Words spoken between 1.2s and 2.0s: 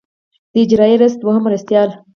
دوهم مرستیال.